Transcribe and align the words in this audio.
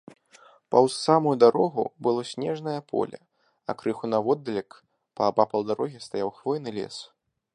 Паўз 0.75 0.93
самую 0.99 1.33
дарогу 1.43 1.83
было 2.07 2.21
снежнае 2.31 2.79
поле, 2.91 3.17
а 3.69 3.77
крыху 3.83 4.05
наводдалек, 4.13 4.69
паабапал 5.19 5.61
дарогі, 5.73 6.05
стаяў 6.09 6.29
хвойны 6.39 6.69
лес. 6.79 6.95